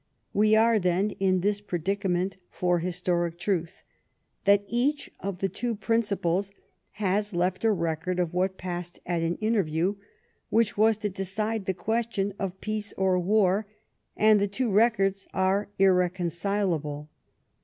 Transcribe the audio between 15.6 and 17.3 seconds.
irreconcilable.